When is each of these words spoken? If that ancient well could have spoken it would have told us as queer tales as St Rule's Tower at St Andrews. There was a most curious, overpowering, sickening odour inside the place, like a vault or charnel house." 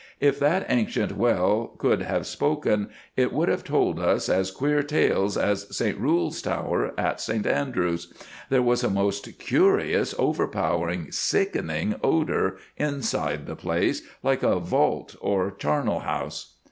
If 0.19 0.39
that 0.39 0.65
ancient 0.67 1.15
well 1.15 1.73
could 1.77 2.01
have 2.01 2.25
spoken 2.25 2.89
it 3.15 3.31
would 3.31 3.49
have 3.49 3.63
told 3.63 3.99
us 3.99 4.29
as 4.29 4.49
queer 4.49 4.81
tales 4.81 5.37
as 5.37 5.67
St 5.77 5.95
Rule's 5.99 6.41
Tower 6.41 6.91
at 6.97 7.21
St 7.21 7.45
Andrews. 7.45 8.11
There 8.49 8.63
was 8.63 8.83
a 8.83 8.89
most 8.89 9.37
curious, 9.37 10.15
overpowering, 10.17 11.11
sickening 11.11 11.97
odour 12.01 12.57
inside 12.77 13.45
the 13.45 13.55
place, 13.55 14.01
like 14.23 14.41
a 14.41 14.55
vault 14.59 15.15
or 15.21 15.51
charnel 15.51 15.99
house." 15.99 16.55